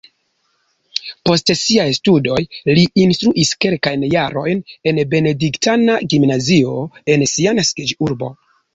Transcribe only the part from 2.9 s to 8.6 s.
instruis kelkajn jarojn en benediktana gimnazio en sia naskiĝurbo.